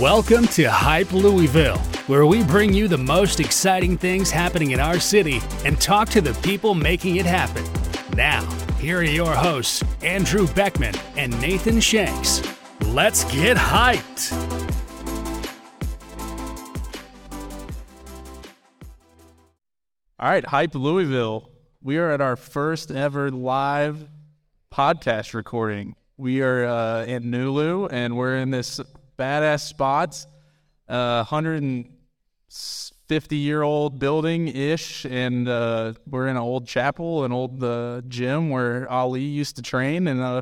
[0.00, 4.98] Welcome to Hype Louisville, where we bring you the most exciting things happening in our
[4.98, 7.62] city and talk to the people making it happen.
[8.16, 12.40] Now, here are your hosts, Andrew Beckman and Nathan Shanks.
[12.86, 14.32] Let's get hyped!
[20.18, 21.50] All right, Hype Louisville.
[21.82, 24.08] We are at our first ever live
[24.72, 25.94] podcast recording.
[26.16, 28.80] We are uh, in Nulu and we're in this
[29.20, 30.26] badass spot,
[30.88, 37.62] uh, 150 year old building ish, and uh, we're in an old chapel, an old
[37.62, 40.40] uh, gym where Ali used to train, and uh,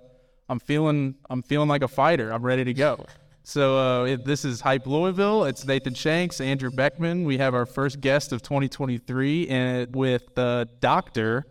[0.48, 2.32] I'm feeling I'm feeling like a fighter.
[2.32, 3.04] I'm ready to go.
[3.42, 5.44] So uh, if this is Hype Louisville.
[5.44, 7.24] It's Nathan Shanks, Andrew Beckman.
[7.24, 11.46] We have our first guest of 2023, and with uh, Doctor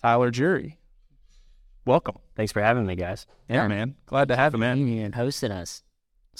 [0.00, 0.78] Tyler Jury.
[1.84, 2.16] Welcome.
[2.36, 3.26] Thanks for having me, guys.
[3.48, 3.96] Yeah, man.
[4.06, 4.78] Glad to have you, man.
[4.78, 5.82] and hosting us.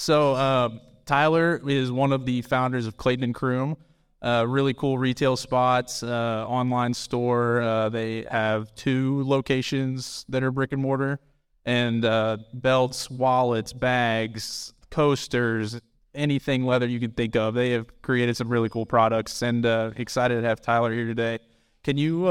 [0.01, 3.77] So um, Tyler is one of the founders of Clayton and Crume.
[4.23, 7.61] Uh, really cool retail spots, uh, online store.
[7.61, 11.21] Uh, they have two locations that are brick and mortar,
[11.67, 15.79] and uh, belts, wallets, bags, coasters,
[16.15, 17.53] anything leather you can think of.
[17.53, 21.41] They have created some really cool products, and uh, excited to have Tyler here today.
[21.85, 22.25] Can you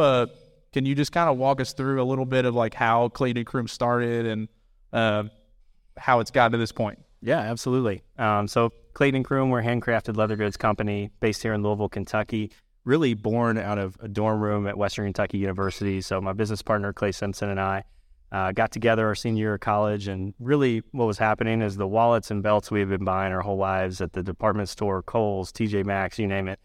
[0.73, 3.37] can you just kind of walk us through a little bit of like how Clayton
[3.37, 5.29] and Crume started and
[5.97, 6.97] how it's gotten to this point?
[7.21, 8.03] Yeah, absolutely.
[8.17, 12.51] Um, so Clayton Crume, we're a handcrafted leather goods company based here in Louisville, Kentucky.
[12.85, 16.01] Really born out of a dorm room at Western Kentucky University.
[16.01, 17.83] So my business partner Clay Simpson and I
[18.31, 21.87] uh, got together our senior year of college, and really what was happening is the
[21.87, 25.51] wallets and belts we had been buying our whole lives at the department store, Kohl's,
[25.51, 26.59] TJ Maxx, you name it.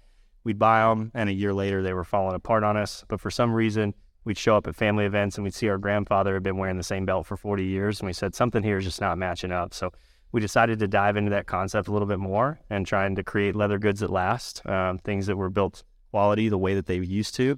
[0.44, 3.04] We'd buy them, and a year later they were falling apart on us.
[3.08, 6.34] But for some reason, we'd show up at family events and we'd see our grandfather
[6.34, 8.84] had been wearing the same belt for 40 years, and we said something here is
[8.84, 9.72] just not matching up.
[9.72, 9.90] So
[10.34, 13.54] we decided to dive into that concept a little bit more and trying to create
[13.54, 17.36] leather goods that last, um, things that were built quality the way that they used
[17.36, 17.56] to.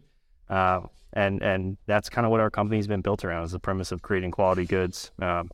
[0.50, 0.82] Uh,
[1.14, 4.02] and and that's kind of what our company's been built around is the premise of
[4.02, 5.48] creating quality goods um,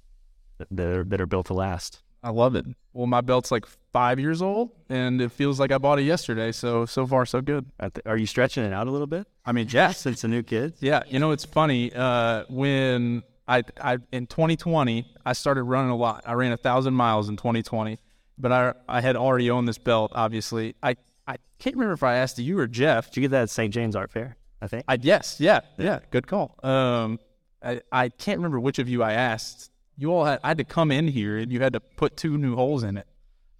[0.69, 2.03] that, are, that are built to last.
[2.25, 2.67] I love it.
[2.93, 6.51] Well, my belt's like five years old, and it feels like I bought it yesterday.
[6.51, 7.67] So so far so good.
[8.05, 9.29] Are you stretching it out a little bit?
[9.47, 10.83] I mean, yes, since the new kids.
[10.83, 11.93] Yeah, you know it's funny.
[11.95, 16.23] Uh, when I, I in 2020 I started running a lot.
[16.27, 17.99] I ran a thousand miles in 2020,
[18.39, 20.13] but I I had already owned this belt.
[20.15, 23.11] Obviously, I I can't remember if I asked you or Jeff.
[23.11, 23.73] Did you get that at St.
[23.73, 24.37] James Art Fair?
[24.61, 24.85] I think.
[24.87, 26.01] I yes, yeah, yeah.
[26.11, 26.59] Good call.
[26.63, 27.19] Um,
[27.63, 29.71] I I can't remember which of you I asked.
[29.97, 32.39] You all had I had to come in here and you had to put two
[32.39, 33.07] new holes in it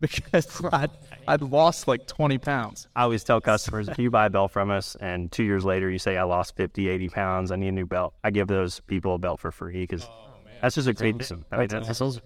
[0.03, 0.91] because I'd,
[1.27, 2.89] I'd lost like 20 pounds.
[2.95, 5.89] I always tell customers if you buy a belt from us and two years later
[5.89, 8.81] you say, I lost 50, 80 pounds, I need a new belt, I give those
[8.81, 11.47] people a belt for free because oh, that's just a great thing.
[11.51, 12.21] I mean, that's,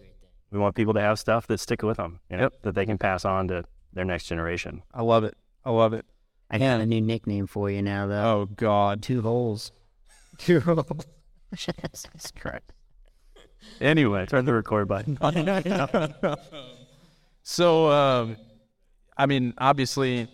[0.50, 2.54] we want people to have stuff that stick with them, you know, yep.
[2.62, 4.82] that they can pass on to their next generation.
[4.92, 5.36] I love it.
[5.64, 6.04] I love it.
[6.50, 8.40] I got a new nickname for you now, though.
[8.40, 9.02] Oh, God.
[9.02, 9.72] Two holes.
[10.38, 11.06] Two holes.
[11.66, 12.72] That's correct.
[13.80, 15.18] Anyway, turn the record button.
[17.48, 18.36] So, um,
[19.16, 20.26] I mean, obviously,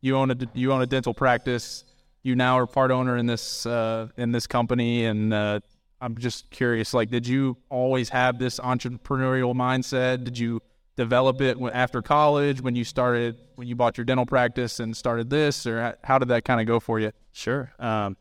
[0.00, 1.82] you own a you own a dental practice.
[2.22, 5.58] You now are part owner in this uh, in this company, and uh,
[6.00, 6.94] I'm just curious.
[6.94, 10.22] Like, did you always have this entrepreneurial mindset?
[10.22, 10.62] Did you
[10.96, 15.30] develop it after college when you started when you bought your dental practice and started
[15.30, 17.10] this, or how did that kind of go for you?
[17.32, 17.72] Sure.
[17.80, 18.16] Um,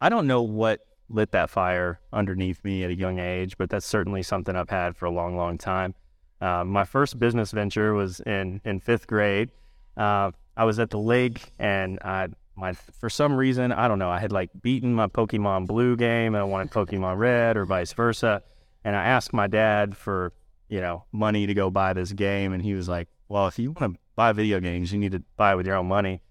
[0.00, 3.86] I don't know what lit that fire underneath me at a young age, but that's
[3.86, 5.94] certainly something I've had for a long, long time.
[6.42, 9.52] Uh, my first business venture was in, in fifth grade.
[9.96, 14.10] Uh, I was at the lake and I, my, for some reason, I don't know,
[14.10, 17.92] I had like beaten my Pokemon Blue game and I wanted Pokemon Red or vice
[17.92, 18.42] versa.
[18.84, 20.32] And I asked my dad for,
[20.68, 22.52] you know, money to go buy this game.
[22.52, 25.22] And he was like, well, if you want to buy video games, you need to
[25.36, 26.22] buy it with your own money.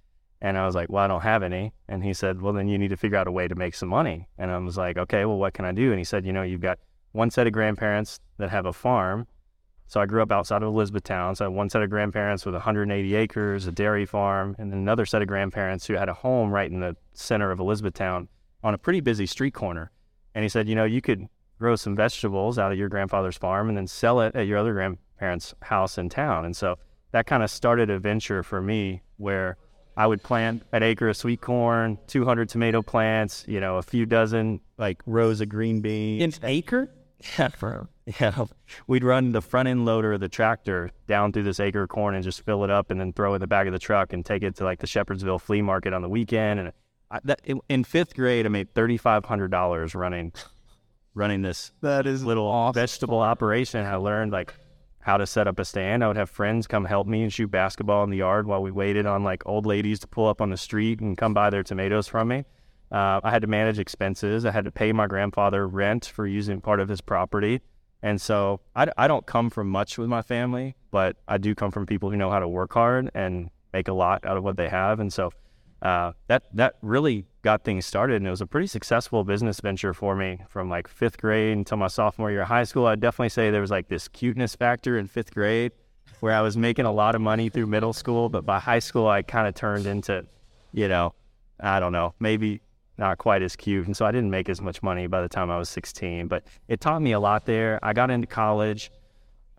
[0.41, 1.71] And I was like, well, I don't have any.
[1.87, 3.89] And he said, well, then you need to figure out a way to make some
[3.89, 4.27] money.
[4.37, 5.91] And I was like, okay, well, what can I do?
[5.91, 6.79] And he said, you know, you've got
[7.13, 9.27] one set of grandparents that have a farm
[9.91, 11.35] so I grew up outside of Elizabethtown.
[11.35, 14.79] So I had one set of grandparents with 180 acres, a dairy farm, and then
[14.79, 18.29] another set of grandparents who had a home right in the center of Elizabethtown
[18.63, 19.91] on a pretty busy street corner.
[20.33, 21.27] And he said, you know, you could
[21.59, 24.71] grow some vegetables out of your grandfather's farm and then sell it at your other
[24.71, 26.45] grandparents' house in town.
[26.45, 26.77] And so
[27.11, 29.57] that kind of started a venture for me where
[29.97, 34.05] I would plant an acre of sweet corn, 200 tomato plants, you know, a few
[34.05, 36.37] dozen like rows of green beans.
[36.37, 36.89] An acre?
[37.37, 37.87] Yeah, for,
[38.19, 38.45] yeah.
[38.87, 42.15] We'd run the front end loader of the tractor down through this acre of corn
[42.15, 44.13] and just fill it up and then throw it in the back of the truck
[44.13, 46.59] and take it to like the Shepherdsville flea market on the weekend.
[46.59, 46.71] And
[47.09, 50.33] I, that, in fifth grade, I made thirty five hundred dollars running
[51.13, 52.79] running this that is little awesome.
[52.79, 53.85] vegetable operation.
[53.85, 54.53] I learned like
[54.99, 56.03] how to set up a stand.
[56.03, 58.71] I would have friends come help me and shoot basketball in the yard while we
[58.71, 61.63] waited on like old ladies to pull up on the street and come buy their
[61.63, 62.45] tomatoes from me.
[62.91, 64.45] Uh, I had to manage expenses.
[64.45, 67.61] I had to pay my grandfather rent for using part of his property.
[68.03, 71.71] And so I, I don't come from much with my family, but I do come
[71.71, 74.57] from people who know how to work hard and make a lot out of what
[74.57, 74.99] they have.
[74.99, 75.31] And so
[75.81, 79.95] uh, that that really got things started, and it was a pretty successful business venture
[79.95, 82.85] for me from like fifth grade until my sophomore year of high school.
[82.85, 85.71] I'd definitely say there was like this cuteness factor in fifth grade,
[86.19, 89.07] where I was making a lot of money through middle school, but by high school
[89.07, 90.25] I kind of turned into,
[90.71, 91.15] you know,
[91.59, 92.61] I don't know, maybe
[92.97, 95.49] not quite as cute, and so I didn't make as much money by the time
[95.49, 96.27] I was 16.
[96.27, 97.79] But it taught me a lot there.
[97.81, 98.91] I got into college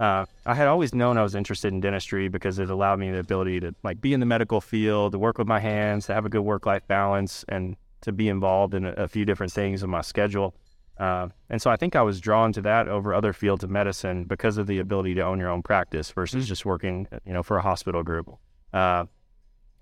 [0.02, 3.20] uh, I had always known I was interested in dentistry because it allowed me the
[3.20, 6.26] ability to like be in the medical field, to work with my hands, to have
[6.26, 9.90] a good work-life balance, and to be involved in a, a few different things in
[9.90, 10.56] my schedule.
[10.99, 14.25] Uh, and so I think I was drawn to that over other fields of medicine
[14.25, 17.56] because of the ability to own your own practice versus just working, you know, for
[17.56, 18.28] a hospital group.
[18.73, 19.05] Uh,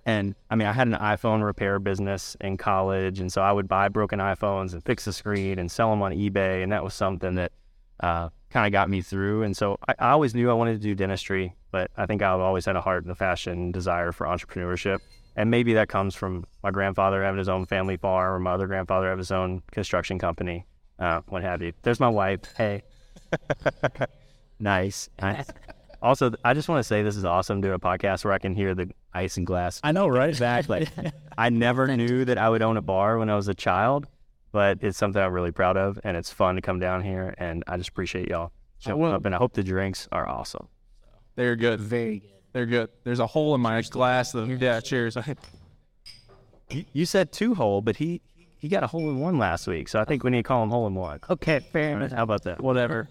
[0.07, 3.69] and I mean, I had an iPhone repair business in college, and so I would
[3.69, 6.95] buy broken iPhones and fix the screen and sell them on eBay, and that was
[6.95, 7.53] something that
[8.01, 9.43] uh, kind of got me through.
[9.43, 12.41] And so I, I, always knew I wanted to do dentistry, but I think I've
[12.41, 14.99] always had a heart and a fashion desire for entrepreneurship.
[15.37, 18.67] And maybe that comes from my grandfather having his own family farm or my other
[18.67, 20.67] grandfather having his own construction company,
[20.99, 21.73] uh, what have you.
[21.83, 22.41] There's my wife.
[22.57, 22.83] Hey.
[24.59, 25.09] nice.
[25.21, 25.47] nice.
[26.03, 28.55] Also, I just want to say this is awesome doing a podcast where I can
[28.55, 29.81] hear the ice and glass.
[29.83, 30.31] I know, right?
[30.31, 30.89] Exactly.
[31.39, 34.07] I never knew that I would own a bar when I was a child
[34.53, 37.35] but it's something I'm really proud of, and it's fun to come down here.
[37.39, 40.69] And I just appreciate y'all showing up, and I hope the drinks are awesome.
[41.37, 41.81] They're good.
[41.81, 42.31] Very good.
[42.53, 42.91] They're good.
[43.05, 44.35] There's a hole in my glass.
[44.35, 45.17] Of, yeah, cheers.
[46.93, 48.23] you said two hole, but he
[48.59, 50.63] he got a hole in one last week, so I think we need to call
[50.63, 51.21] him hole in one.
[51.31, 52.13] Okay, fair enough.
[52.13, 52.61] How about that?
[52.61, 53.09] Whatever.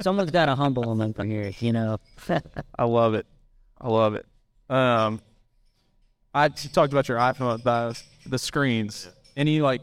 [0.00, 1.98] Someone's got to humble him from here, you know.
[2.78, 3.26] I love it.
[3.80, 4.26] I love it.
[4.68, 5.20] Um,
[6.34, 9.08] I talked about your iPhone, the, the screens.
[9.36, 9.80] Any like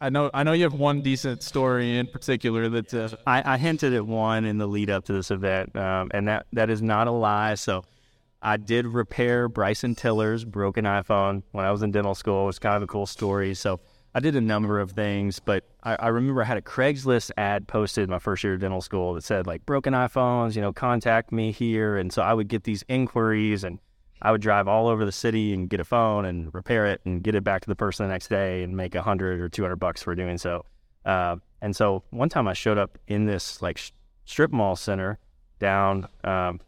[0.00, 3.56] I know I know you have one decent story in particular that uh, I, I,
[3.56, 6.82] hinted at one in the lead up to this event, um, and that that is
[6.82, 7.54] not a lie.
[7.54, 7.84] So
[8.42, 12.42] I did repair Bryson Tiller's broken iPhone when I was in dental school.
[12.42, 13.54] It was kind of a cool story.
[13.54, 13.80] So
[14.14, 17.66] I did a number of things, but I, I remember I had a Craigslist ad
[17.66, 21.32] posted my first year of dental school that said like broken iPhones, you know, contact
[21.32, 23.80] me here, and so I would get these inquiries and
[24.22, 27.22] I would drive all over the city and get a phone and repair it and
[27.22, 29.62] get it back to the person the next day and make a hundred or two
[29.62, 30.64] hundred bucks for doing so.
[31.04, 33.90] Uh, and so one time I showed up in this like sh-
[34.24, 35.18] strip mall center
[35.58, 36.60] down um,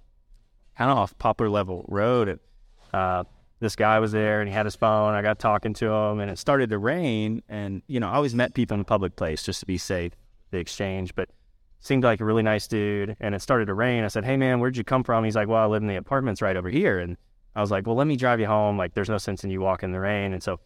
[0.77, 2.41] kind of off Poplar Level Road, and
[2.93, 3.25] uh,
[3.61, 5.14] this guy was there and he had his phone.
[5.14, 7.43] I got talking to him, and it started to rain.
[7.49, 10.12] And you know, I always met people in a public place just to be safe,
[10.50, 11.31] the exchange, but
[11.81, 13.17] seemed like a really nice dude.
[13.20, 14.05] And it started to rain.
[14.05, 15.97] I said, "Hey man, where'd you come from?" He's like, "Well, I live in the
[15.97, 17.17] apartments right over here." And
[17.56, 18.76] I was like, well, let me drive you home.
[18.76, 20.35] Like, there's no sense in you walking in the rain.
[20.35, 20.61] And so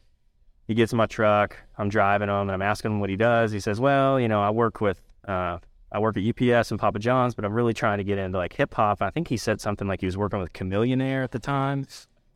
[0.67, 1.57] he gets in my truck.
[1.79, 3.53] I'm driving him and I'm asking him what he does.
[3.53, 5.59] He says, well, you know, I work with, uh,
[5.93, 8.55] I work at UPS and Papa John's, but I'm really trying to get into like
[8.55, 9.03] hip hop.
[9.03, 11.87] I think he said something like he was working with Chamillionaire at the time.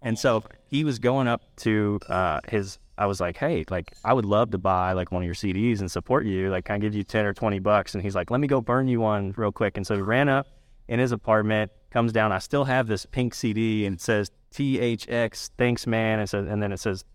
[0.05, 4.13] And so he was going up to uh, his, I was like, hey, like, I
[4.13, 6.51] would love to buy like one of your CDs and support you.
[6.51, 7.95] Like, can I give you 10 or 20 bucks?
[7.95, 9.79] And he's like, let me go burn you one real quick.
[9.79, 10.47] And so he ran up
[10.89, 12.33] in his apartment, comes down.
[12.33, 16.21] I still have this pink CD and it says THX, thanks man.
[16.21, 17.07] And, says, and then it says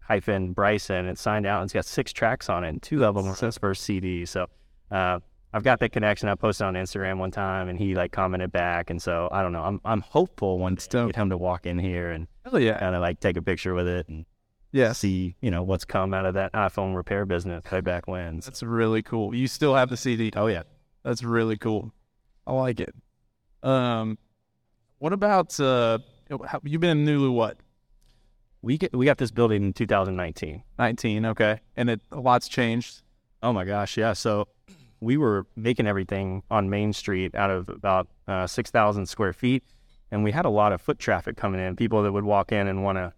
[0.00, 1.06] hyphen Bryson.
[1.06, 2.68] It's signed out and it's got six tracks on it.
[2.68, 4.24] And two of them are his first CD.
[4.24, 4.46] So
[4.92, 5.18] uh,
[5.56, 6.28] I've got that connection.
[6.28, 8.90] I posted on Instagram one time and he like commented back.
[8.90, 9.62] And so I don't know.
[9.62, 12.94] I'm I'm hopeful one day get him to walk in here and oh yeah, kind
[12.94, 14.26] of like take a picture with it and
[14.72, 18.40] yeah, see you know what's come out of that iPhone repair business way back when.
[18.40, 19.34] That's really cool.
[19.34, 20.30] You still have the CD?
[20.36, 20.64] Oh yeah,
[21.02, 21.90] that's really cool.
[22.46, 22.94] I like it.
[23.62, 24.18] Um,
[24.98, 26.00] what about uh,
[26.64, 27.32] you've been in Nulu?
[27.32, 27.56] What?
[28.60, 30.62] We get, we got this building in 2019.
[30.78, 33.00] 19, okay, and it a lot's changed.
[33.42, 34.12] Oh my gosh, yeah.
[34.12, 34.48] So
[35.00, 39.62] we were making everything on Main Street out of about uh, 6,000 square feet,
[40.10, 41.76] and we had a lot of foot traffic coming in.
[41.76, 43.12] People that would walk in and want to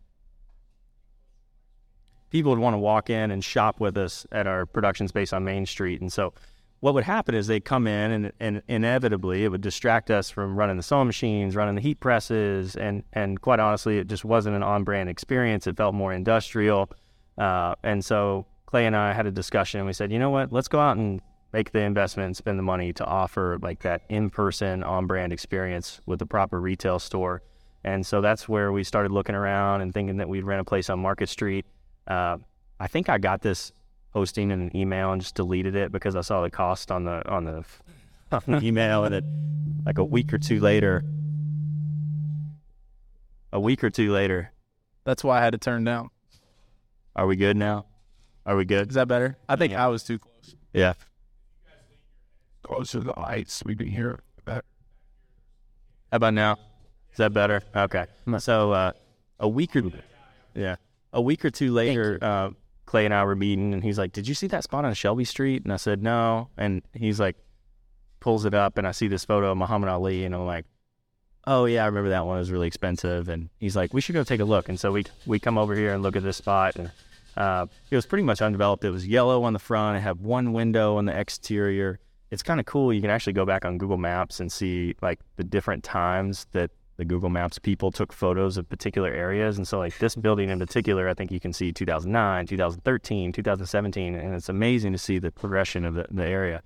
[2.31, 5.45] people would want to walk in and shop with us at our production space on
[5.45, 6.33] Main Street, and so
[6.81, 10.57] what would happen is they come in and, and inevitably it would distract us from
[10.57, 14.55] running the sewing machines, running the heat presses, and and quite honestly, it just wasn't
[14.55, 15.67] an on-brand experience.
[15.67, 16.91] It felt more industrial,
[17.37, 19.81] uh, and so Clay and I had a discussion.
[19.81, 21.21] and We said, you know what, let's go out and
[21.53, 26.19] make the investment and spend the money to offer like that in-person, on-brand experience with
[26.19, 27.43] the proper retail store.
[27.85, 30.91] And so that's where we started looking around and thinking that we'd rent a place
[30.91, 31.65] on Market Street.
[32.07, 32.39] Uh,
[32.81, 33.73] I think I got this
[34.13, 37.27] posting in an email and just deleted it because I saw the cost on the
[37.31, 37.65] on the
[38.33, 41.03] on email, and then like a week or two later,
[43.53, 44.53] a week or two later,
[45.05, 46.11] That's why I had to turn down.
[47.17, 47.87] are we good now?
[48.45, 48.89] Are we good?
[48.91, 49.37] Is that better?
[49.49, 49.85] I think Yeah.
[49.85, 50.55] I was too close.
[50.73, 50.95] Yeah.
[52.63, 54.65] Closer to the lights, we can hear better.
[56.11, 56.57] How about now?
[57.13, 57.63] Is that better?
[57.75, 58.07] Okay.
[58.39, 58.93] So uh,
[59.41, 59.91] a week or
[60.55, 60.77] yeah,
[61.13, 62.51] a week or two later, uh,
[62.87, 65.25] Clay and I were meeting, and he's like, "Did you see that spot on Shelby
[65.25, 67.37] Street?" And I said, "No." And he's like,
[68.21, 70.65] pulls it up, and I see this photo of Muhammad Ali, and I'm like,
[71.47, 72.37] "Oh yeah, I remember that one.
[72.37, 74.93] It was really expensive." And he's like, "We should go take a look." And so
[74.93, 76.91] we we come over here and look at this spot, and
[77.37, 78.85] uh, it was pretty much undeveloped.
[78.85, 79.99] It was yellow on the front.
[79.99, 82.01] It had one window on the exterior.
[82.31, 82.93] It's kind of cool.
[82.93, 86.71] You can actually go back on Google Maps and see like the different times that
[86.99, 89.57] the Google Maps people took photos of particular areas.
[89.57, 94.15] And so, like this building in particular, I think you can see 2009, 2013, 2017,
[94.15, 96.63] and it's amazing to see the progression of the, the area.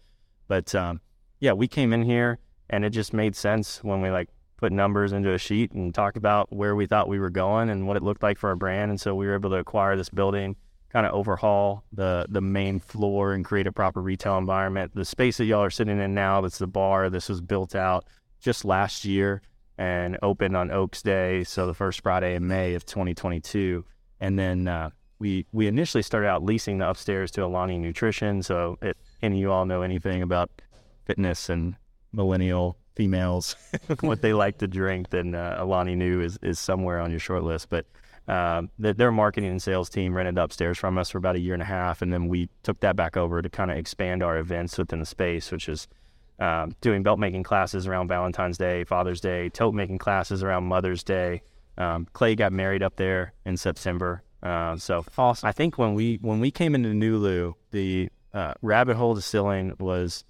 [0.49, 1.01] But um,
[1.39, 2.39] yeah, we came in here
[2.71, 6.17] and it just made sense when we like put numbers into a sheet and talked
[6.17, 8.91] about where we thought we were going and what it looked like for our brand.
[8.91, 10.57] And so we were able to acquire this building,
[10.93, 14.93] kind of overhaul the the main floor and create a proper retail environment.
[14.95, 17.09] The space that y'all are sitting in now, that's the bar.
[17.09, 18.05] This was built out
[18.41, 19.41] just last year
[19.79, 23.85] and opened on Oaks Day, so the first Friday in May of 2022.
[24.21, 28.43] And then uh, we we initially started out leasing the upstairs to Alani Nutrition.
[28.43, 30.51] So if any of you all know anything about
[31.07, 31.75] fitness and
[32.13, 33.57] millennial females,
[34.01, 37.45] what they like to drink, then uh, Alani Nu is, is somewhere on your short
[37.45, 37.71] list.
[37.71, 37.87] But
[38.29, 41.55] um, the, their marketing and sales team rented upstairs from us for about a year
[41.55, 44.39] and a half, and then we took that back over to kind of expand our
[44.39, 45.89] events within the space, which is
[46.39, 51.03] um, doing belt making classes around Valentine's Day, Father's Day, tote making classes around Mother's
[51.03, 51.43] Day.
[51.79, 55.49] Um, Clay got married up there in September, uh, so Awesome.
[55.49, 60.25] I think when we when we came into Nulu, the uh, Rabbit Hole Distilling was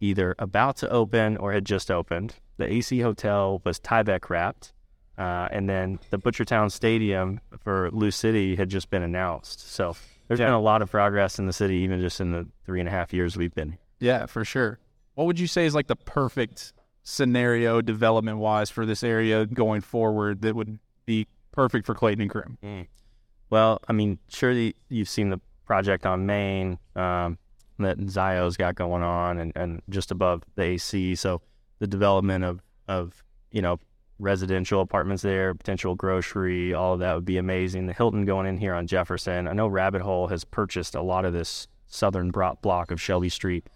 [0.00, 2.36] either about to open or had just opened.
[2.58, 4.72] The AC Hotel was Tyvek wrapped,
[5.18, 9.60] uh, and then the Butchertown Stadium for Lou City had just been announced.
[9.70, 9.96] So
[10.28, 10.46] there's Yeah.
[10.46, 12.92] been a lot of progress in the city, even just in the three and a
[12.92, 13.78] half years we've been.
[14.00, 14.78] Yeah, for sure.
[15.14, 19.80] What would you say is like the perfect scenario development wise for this area going
[19.80, 22.88] forward that would be perfect for Clayton and Crume?
[23.48, 27.38] Well, I mean, surely you've seen the project on Main um,
[27.78, 31.14] that Zio's got going on, and, and just above the AC.
[31.14, 31.40] So
[31.78, 33.78] the development of of you know
[34.18, 37.86] residential apartments there, potential grocery, all of that would be amazing.
[37.86, 39.46] The Hilton going in here on Jefferson.
[39.46, 43.68] I know Rabbit Hole has purchased a lot of this southern block of Shelby Street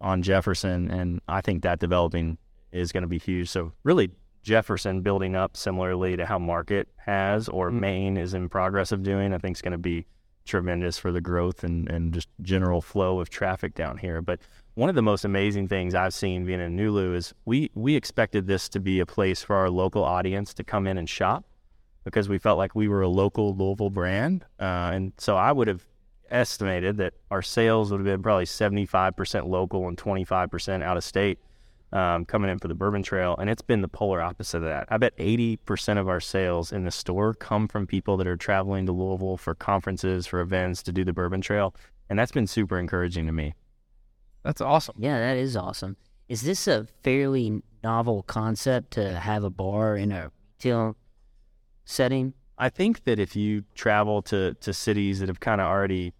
[0.00, 2.38] on Jefferson, and I think that developing
[2.72, 3.48] is going to be huge.
[3.48, 4.10] So really,
[4.42, 7.80] Jefferson building up similarly to how Market has or mm.
[7.80, 10.06] Main is in progress of doing, I think is going to be
[10.44, 14.22] tremendous for the growth and, and just general flow of traffic down here.
[14.22, 14.40] But
[14.76, 18.46] one of the most amazing things I've seen being in Nulu is we we expected
[18.46, 21.46] this to be a place for our local audience to come in and shop
[22.04, 25.66] because we felt like we were a local Louisville brand, uh, and so I would
[25.66, 25.84] have
[26.30, 31.38] estimated that our sales would have been probably 75% local and 25% out of state
[31.92, 34.88] um, coming in for the Bourbon Trail, and it's been the polar opposite of that.
[34.90, 38.84] I bet 80% of our sales in the store come from people that are traveling
[38.86, 41.74] to Louisville for conferences, for events to do the Bourbon Trail,
[42.10, 43.54] and that's been super encouraging to me.
[44.46, 44.94] That's awesome.
[44.96, 45.96] Yeah, that is awesome.
[46.28, 50.30] Is this a fairly novel concept to have a bar in a
[50.62, 50.96] retail
[51.84, 52.32] setting?
[52.56, 56.14] I think that if you travel to, to cities that have kind of already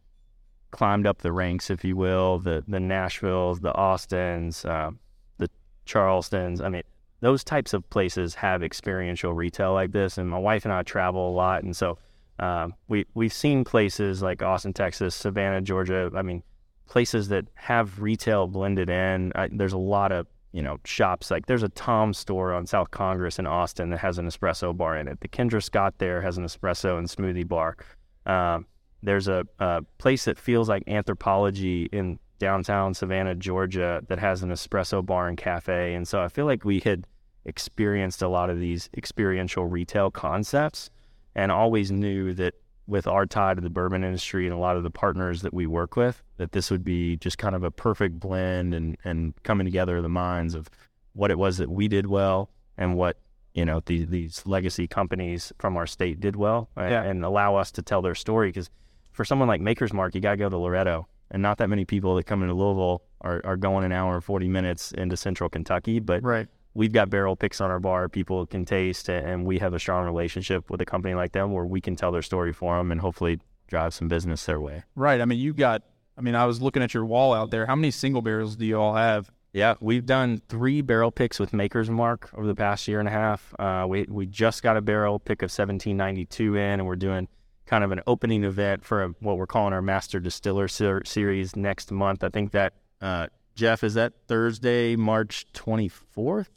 [0.72, 4.90] climbed up the ranks, if you will, the the Nashvilles, the Austins, uh,
[5.38, 5.48] the
[5.86, 6.82] Charlestons, I mean,
[7.20, 10.18] those types of places have experiential retail like this.
[10.18, 11.98] And my wife and I travel a lot, and so
[12.40, 16.10] um, we we've seen places like Austin, Texas, Savannah, Georgia.
[16.14, 16.42] I mean,
[16.88, 19.32] places that have retail blended in.
[19.34, 22.90] I, there's a lot of you know shops like there's a Tom store on South
[22.90, 25.20] Congress in Austin that has an espresso bar in it.
[25.20, 27.76] The Kendra Scott there has an espresso and smoothie bar.
[28.24, 28.66] Um,
[29.02, 34.50] there's a, a place that feels like Anthropologie in downtown Savannah, Georgia, that has an
[34.50, 35.94] espresso bar and cafe.
[35.94, 37.06] And so I feel like we had
[37.44, 40.90] experienced a lot of these experiential retail concepts
[41.34, 42.54] and always knew that
[42.86, 45.66] with our tie to the bourbon industry and a lot of the partners that we
[45.66, 49.64] work with, that this would be just kind of a perfect blend and, and coming
[49.64, 50.68] together of the minds of
[51.14, 53.18] what it was that we did well and what
[53.54, 57.02] you know the, these legacy companies from our state did well a- Yeah.
[57.02, 58.70] and allow us to tell their story because
[59.12, 61.86] for someone like Maker's Mark, you got to go to Loretto, and not that many
[61.86, 65.48] people that come into Louisville are, are going an hour and 40 minutes into central
[65.48, 66.00] Kentucky.
[66.00, 66.46] But Right.
[66.76, 70.04] We've got barrel picks on our bar people can taste, and we have a strong
[70.04, 73.00] relationship with a company like them where we can tell their story for them and
[73.00, 74.84] hopefully drive some business their way.
[74.94, 75.20] Right.
[75.20, 75.82] I mean, you got,
[76.16, 77.66] I mean, I was looking at your wall out there.
[77.66, 79.30] How many single barrels do you all have?
[79.52, 83.12] Yeah, we've done three barrel picks with Maker's Mark over the past year and a
[83.12, 83.54] half.
[83.58, 87.26] Uh, we we just got a barrel pick of 1792 in, and we're doing
[87.64, 91.56] kind of an opening event for a, what we're calling our Master Distiller ser- series
[91.56, 92.22] next month.
[92.22, 96.48] I think that uh, Jeff is that Thursday, March 24th.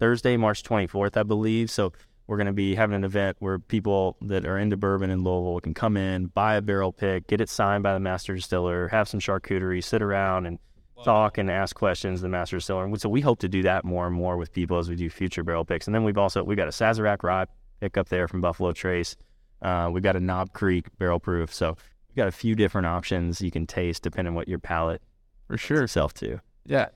[0.00, 1.70] Thursday, March 24th, I believe.
[1.70, 1.92] So
[2.26, 5.60] we're going to be having an event where people that are into bourbon in Louisville
[5.60, 9.08] can come in, buy a barrel pick, get it signed by the master distiller, have
[9.08, 10.58] some charcuterie, sit around and
[11.04, 12.84] talk and ask questions to the master distiller.
[12.84, 15.08] And so we hope to do that more and more with people as we do
[15.10, 15.86] future barrel picks.
[15.86, 17.46] And then we've also we got a Sazerac rye
[17.80, 19.16] pick up there from Buffalo Trace.
[19.62, 21.52] Uh, we've got a Knob Creek barrel proof.
[21.52, 21.76] So
[22.08, 25.02] we've got a few different options you can taste depending on what your palate
[25.46, 25.82] For sure.
[25.82, 26.40] itself to.
[26.64, 26.88] Yeah.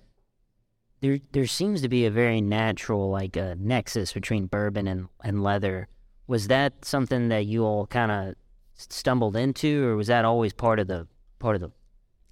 [1.04, 5.42] There there seems to be a very natural like a nexus between bourbon and, and
[5.42, 5.87] leather.
[6.26, 8.34] Was that something that you all kind of
[8.75, 11.06] stumbled into, or was that always part of the
[11.38, 11.70] part of the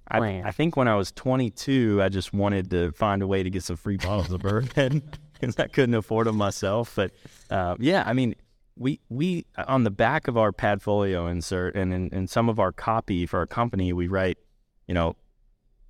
[0.09, 0.43] plan?
[0.43, 3.61] I think when I was 22, I just wanted to find a way to get
[3.61, 5.03] some free bottles of bourbon
[5.33, 6.93] because I couldn't afford them myself.
[6.95, 7.11] But
[7.51, 8.33] uh, yeah, I mean,
[8.75, 12.71] we we on the back of our Padfolio insert and in, in some of our
[12.71, 14.39] copy for our company, we write,
[14.87, 15.15] you know,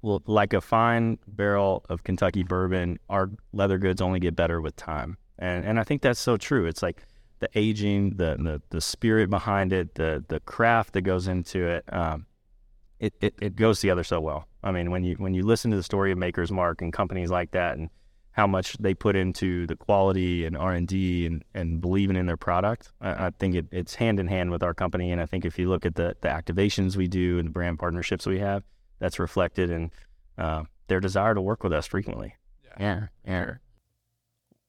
[0.04, 5.18] like a fine barrel of Kentucky bourbon, our leather goods only get better with time,
[5.40, 6.66] and and I think that's so true.
[6.66, 7.04] It's like
[7.40, 11.84] the aging, the the, the spirit behind it, the the craft that goes into it.
[11.92, 12.26] Um,
[13.00, 14.48] it, it, it goes together so well.
[14.64, 17.30] I mean, when you when you listen to the story of Maker's Mark and companies
[17.30, 17.90] like that, and
[18.32, 22.28] how much they put into the quality and R and D and and believing in
[22.28, 25.12] their product, I, I think it, it's hand in hand with our company.
[25.12, 27.78] And I think if you look at the the activations we do and the brand
[27.78, 28.64] partnerships we have,
[29.00, 29.92] that's reflected in
[30.38, 32.36] uh, their desire to work with us frequently.
[32.64, 33.54] yeah yeah Yeah.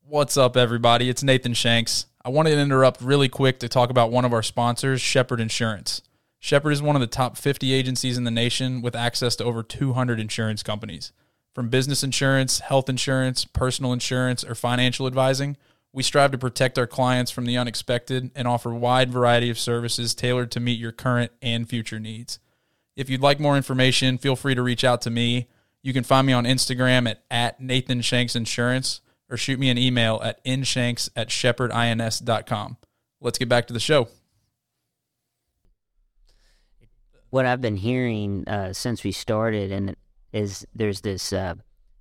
[0.06, 1.08] What's up, everybody?
[1.08, 2.06] It's Nathan Shanks.
[2.24, 6.02] I wanted to interrupt really quick to talk about one of our sponsors, Shepherd Insurance.
[6.38, 9.62] Shepherd is one of the top 50 agencies in the nation with access to over
[9.62, 11.12] 200 insurance companies.
[11.54, 15.56] From business insurance, health insurance, personal insurance, or financial advising,
[15.90, 19.58] we strive to protect our clients from the unexpected and offer a wide variety of
[19.58, 22.38] services tailored to meet your current and future needs.
[22.96, 25.48] If you'd like more information, feel free to reach out to me.
[25.82, 29.78] You can find me on Instagram at, at Nathan Shanks Insurance or shoot me an
[29.78, 32.76] email at inshanks at shepherdins.com.
[33.20, 34.08] Let's get back to the show.
[37.34, 39.96] what I've been hearing uh, since we started, and
[40.32, 41.54] is there's this uh,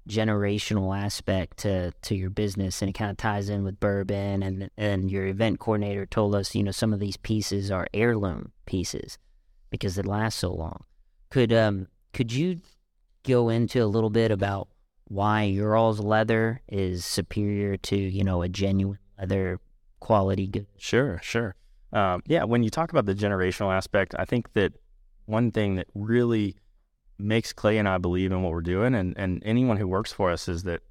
[0.08, 4.43] generational aspect to to your business, and it kind of ties in with bourbon.
[4.43, 8.51] And and your event coordinator told us, you know, some of these pieces are heirloom
[8.67, 9.17] pieces
[9.73, 10.83] because it lasts so long.
[11.31, 12.59] Could um could you
[13.23, 14.67] go into a little bit about
[15.05, 19.59] why your all's leather is superior to you know a genuine leather
[19.99, 20.67] quality good?
[20.77, 21.55] Sure, sure.
[21.91, 24.73] Um, yeah, when you talk about the generational aspect, I think that
[25.25, 26.55] one thing that really
[27.17, 30.29] makes Clay and I believe in what we're doing, and, and anyone who works for
[30.29, 30.81] us, is that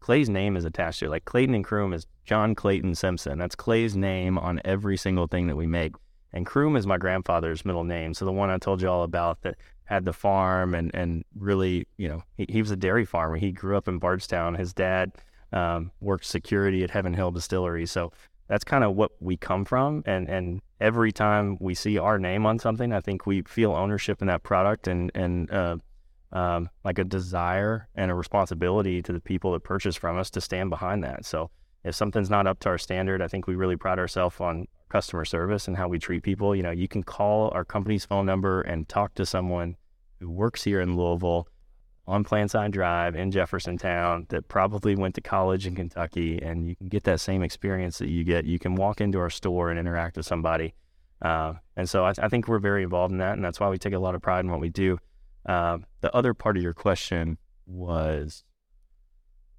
[0.00, 1.10] Clay's name is attached to it.
[1.10, 3.38] Like Clayton and Crume is John Clayton Simpson.
[3.38, 5.92] That's Clay's name on every single thing that we make.
[6.36, 8.12] And Crume is my grandfather's middle name.
[8.12, 11.86] So the one I told you all about that had the farm and, and really,
[11.96, 13.36] you know, he, he was a dairy farmer.
[13.36, 14.54] He grew up in Bardstown.
[14.54, 15.12] His dad
[15.54, 17.86] um, worked security at Heaven Hill Distillery.
[17.86, 18.12] So
[18.48, 20.02] that's kind of what we come from.
[20.04, 24.20] And, and every time we see our name on something, I think we feel ownership
[24.20, 25.76] in that product and, and uh,
[26.32, 30.42] um, like a desire and a responsibility to the people that purchase from us to
[30.42, 31.24] stand behind that.
[31.24, 31.50] So
[31.82, 35.26] if something's not up to our standard, I think we really pride ourselves on customer
[35.26, 36.56] service and how we treat people.
[36.56, 39.76] You know, you can call our company's phone number and talk to someone
[40.20, 41.48] who works here in Louisville
[42.06, 46.88] on Plantside Drive in Jeffersontown that probably went to college in Kentucky, and you can
[46.88, 48.46] get that same experience that you get.
[48.46, 50.72] You can walk into our store and interact with somebody.
[51.20, 53.76] Uh, and so I, I, think we're very involved in that, and that's why we
[53.76, 54.98] take a lot of pride in what we do.
[55.44, 58.44] Uh, the other part of your question was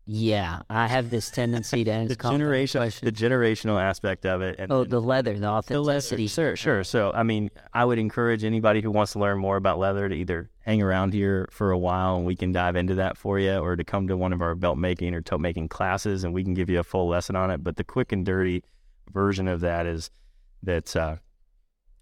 [0.09, 4.55] Yeah, I have this tendency to the generation, the generational aspect of it.
[4.57, 5.57] And, Oh, the leather, the the leather.
[5.57, 6.27] authenticity.
[6.27, 6.83] Sure, sure.
[6.85, 10.15] So, I mean, I would encourage anybody who wants to learn more about leather to
[10.15, 13.57] either hang around here for a while and we can dive into that for you,
[13.57, 16.41] or to come to one of our belt making or tote making classes and we
[16.43, 17.61] can give you a full lesson on it.
[17.61, 18.63] But the quick and dirty
[19.11, 20.09] version of that is
[20.63, 21.17] that uh,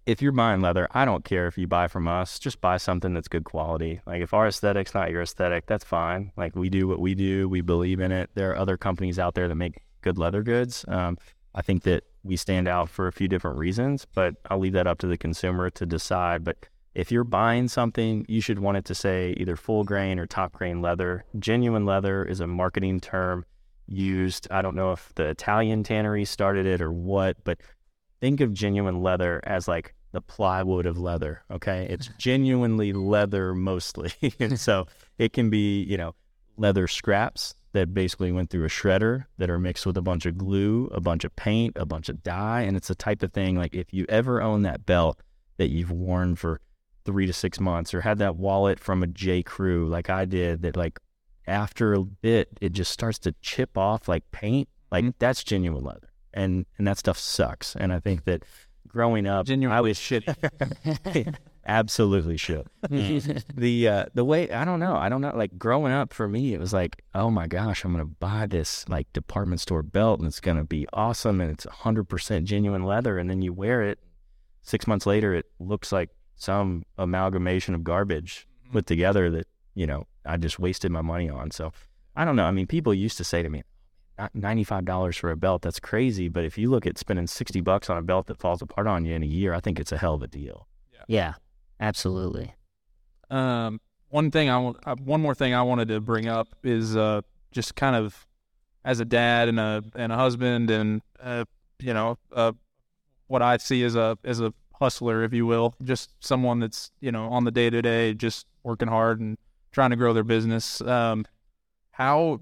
[0.06, 3.12] if you're buying leather, I don't care if you buy from us, just buy something
[3.12, 4.00] that's good quality.
[4.06, 6.30] Like if our aesthetic's not your aesthetic, that's fine.
[6.36, 8.30] Like we do what we do, we believe in it.
[8.34, 10.84] There are other companies out there that make good leather goods.
[10.86, 11.18] Um,
[11.54, 14.86] I think that we stand out for a few different reasons, but I'll leave that
[14.86, 16.44] up to the consumer to decide.
[16.44, 16.56] But
[16.94, 20.52] if you're buying something, you should want it to say either full grain or top
[20.52, 21.24] grain leather.
[21.38, 23.44] Genuine leather is a marketing term
[23.88, 24.46] used.
[24.50, 27.58] I don't know if the Italian tannery started it or what, but
[28.20, 31.42] think of genuine leather as like the plywood of leather.
[31.50, 31.86] Okay.
[31.90, 34.12] It's genuinely leather mostly.
[34.40, 34.86] and so
[35.18, 36.14] it can be, you know,
[36.56, 40.38] leather scraps that basically went through a shredder that are mixed with a bunch of
[40.38, 43.56] glue, a bunch of paint, a bunch of dye, and it's the type of thing
[43.56, 45.20] like if you ever own that belt
[45.58, 46.60] that you've worn for
[47.04, 50.62] three to six months or had that wallet from a J Crew like I did
[50.62, 50.98] that like
[51.46, 55.10] after a bit it just starts to chip off like paint like Mm-hmm.
[55.18, 56.05] that's genuine leather
[56.36, 57.74] and and that stuff sucks.
[57.74, 58.44] And I think that
[58.86, 61.34] growing up Genuine I was shitty.
[61.68, 64.94] absolutely should the uh the way I don't know.
[64.94, 65.32] I don't know.
[65.34, 68.88] Like growing up for me it was like oh my gosh I'm gonna buy this
[68.88, 73.18] like department store belt and it's gonna be awesome and it's 100% genuine leather.
[73.18, 73.98] And then you wear it
[74.62, 80.06] six months later it looks like some amalgamation of garbage put together that you know
[80.24, 81.50] I just wasted my money on.
[81.50, 81.72] So
[82.14, 82.44] I don't know.
[82.44, 83.64] I mean people used to say to me "Not
[84.18, 87.98] $95 for a belt that's crazy but if you look at spending 60 bucks on
[87.98, 90.14] a belt that falls apart on you in a year I think it's a hell
[90.14, 90.66] of a deal
[91.06, 91.34] yeah,
[91.80, 92.54] absolutely.
[93.30, 96.96] Um, one thing I want, uh, one more thing I wanted to bring up is
[96.96, 98.26] uh, just kind of
[98.84, 101.44] as a dad and a and a husband and uh,
[101.80, 102.52] you know uh,
[103.26, 107.12] what I see as a as a hustler, if you will, just someone that's you
[107.12, 109.38] know on the day to day, just working hard and
[109.72, 110.80] trying to grow their business.
[110.80, 111.24] Um,
[111.90, 112.40] how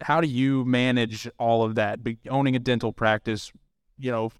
[0.00, 2.02] how do you manage all of that?
[2.04, 3.52] Be, owning a dental practice,
[3.98, 4.30] you know,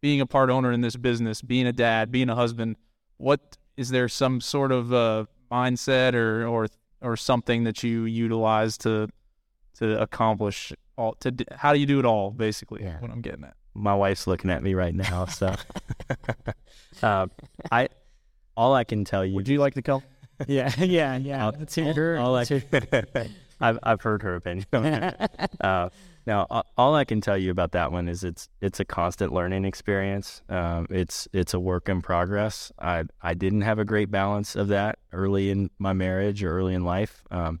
[0.00, 2.76] being a part owner in this business, being a dad, being a husband.
[3.16, 6.66] What is there some sort of uh, mindset or or
[7.00, 9.08] or something that you utilize to
[9.78, 11.14] to accomplish all?
[11.20, 12.30] To d- how do you do it all?
[12.30, 13.00] Basically, Yeah.
[13.00, 13.54] what I'm getting at.
[13.74, 15.54] my wife's looking at me right now so
[17.02, 17.26] uh,
[17.72, 17.88] I
[18.56, 20.02] all I can tell you Would you like to come?
[20.48, 21.46] Yeah, yeah, yeah.
[21.46, 22.44] I'll- all I,
[23.60, 24.66] I've I've heard her opinion.
[25.60, 25.88] uh,
[26.26, 29.64] now, all I can tell you about that one is it's it's a constant learning
[29.64, 30.42] experience.
[30.48, 32.72] Um, it's it's a work in progress.
[32.78, 36.74] I I didn't have a great balance of that early in my marriage or early
[36.74, 37.24] in life.
[37.30, 37.60] Um,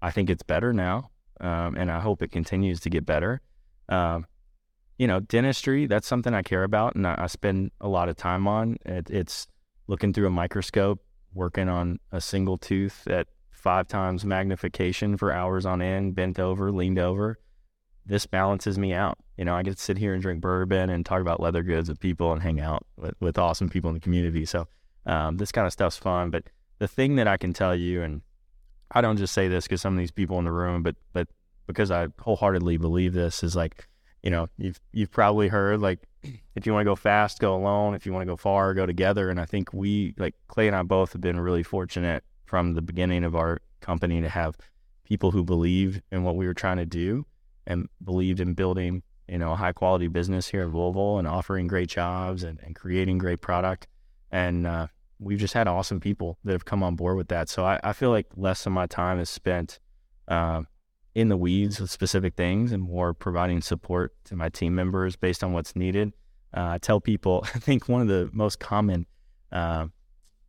[0.00, 3.40] I think it's better now, um, and I hope it continues to get better.
[3.88, 4.26] Um,
[4.98, 8.16] you know, dentistry that's something I care about, and I, I spend a lot of
[8.16, 8.78] time on.
[8.84, 9.46] It, it's
[9.86, 13.28] looking through a microscope, working on a single tooth at
[13.62, 17.38] five times magnification for hours on end, bent over, leaned over.
[18.04, 19.18] This balances me out.
[19.36, 21.88] You know, I get to sit here and drink bourbon and talk about leather goods
[21.88, 24.44] with people and hang out with, with awesome people in the community.
[24.44, 24.66] So
[25.06, 26.30] um, this kind of stuff's fun.
[26.30, 26.44] But
[26.80, 28.22] the thing that I can tell you, and
[28.90, 31.28] I don't just say this because some of these people in the room, but but
[31.68, 33.88] because I wholeheartedly believe this is like,
[34.24, 36.00] you know, you've you've probably heard like
[36.56, 37.94] if you want to go fast, go alone.
[37.94, 39.30] If you want to go far, go together.
[39.30, 42.82] And I think we, like Clay and I both have been really fortunate from the
[42.82, 44.58] beginning of our company to have
[45.04, 47.24] people who believe in what we were trying to do
[47.66, 51.66] and believed in building, you know, a high quality business here in Louisville and offering
[51.66, 53.88] great jobs and, and creating great product.
[54.30, 54.88] And uh,
[55.18, 57.48] we've just had awesome people that have come on board with that.
[57.48, 59.80] So I, I feel like less of my time is spent
[60.28, 60.66] um,
[61.14, 65.42] in the weeds with specific things and more providing support to my team members based
[65.42, 66.12] on what's needed.
[66.54, 69.06] Uh, I tell people, I think one of the most common,
[69.50, 69.86] uh,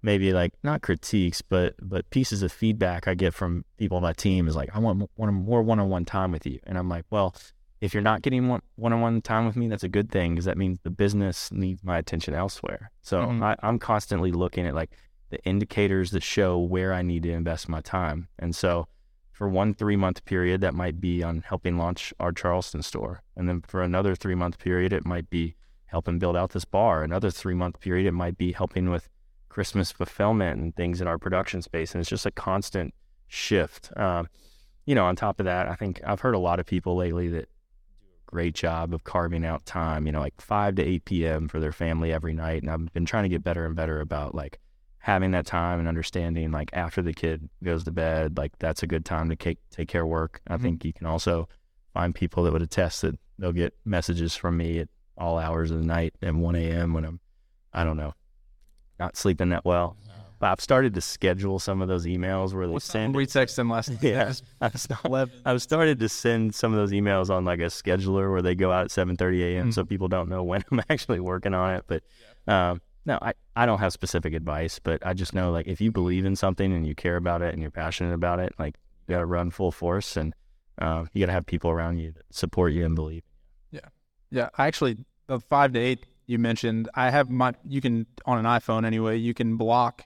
[0.04, 4.14] maybe like not critiques, but but pieces of feedback I get from people on my
[4.14, 7.36] team is like, I want one more one-on-one time with you, and I'm like, well,
[7.82, 10.58] if you're not getting one one-on-one time with me, that's a good thing because that
[10.58, 12.92] means the business needs my attention elsewhere.
[13.02, 13.42] So Mhm.
[13.42, 14.92] I, I'm constantly looking at like
[15.32, 18.88] the indicators that show where I need to invest my time, and so
[19.32, 23.24] for one three month period, that might be on helping launch our Charleston store.
[23.36, 25.56] And then for another three month period, it might be
[25.88, 27.04] helping build out this bar.
[27.04, 29.10] Another three month period, it might be helping with
[29.54, 31.94] Christmas fulfillment and things in our production space.
[31.94, 32.94] And it's just a constant
[33.28, 33.96] shift.
[33.96, 34.28] Um,
[34.86, 37.30] you know, on top of that, I think I've heard a lot of people lately
[37.30, 37.48] that
[38.02, 41.48] do a great job of carving out time, you know, like 5 to 8 p.m.
[41.48, 42.64] for their family every night.
[42.64, 44.60] And I've been trying to get better and better about like
[44.98, 48.88] having that time and understanding like after the kid goes to bed, like that's a
[48.88, 50.42] good time to take take care of work.
[50.48, 50.62] I Mhm.
[50.62, 51.48] think you can also
[51.94, 55.78] find people that would attest that they'll get messages from me at all hours of
[55.80, 56.94] the night and 1 a.m.
[56.94, 57.20] when I'm,
[57.72, 58.14] I don't know,
[59.00, 59.98] not sleeping that well.
[60.44, 63.16] But I've started to schedule some of those emails where they send.
[63.16, 64.04] we text them last night?
[64.04, 68.42] Yeah, I've, I've started to send some of those emails on like a scheduler where
[68.42, 69.70] they go out at 7:30 a.m.
[69.70, 69.74] Mm.
[69.74, 71.86] so people don't know when I'm actually working on it.
[71.88, 72.04] But
[72.46, 75.94] um, no, I, I don't have specific advice, but I just know like if you
[75.94, 78.76] believe in something and you care about it and you're passionate about it, like
[79.08, 80.34] you got to run full force and
[80.78, 83.24] uh, you got to have people around you that support you and believe.
[83.72, 83.80] Yeah,
[84.30, 86.90] yeah, I actually the five to eight you mentioned.
[86.96, 89.18] I have my you can on an iPhone anyway.
[89.18, 90.06] You can block.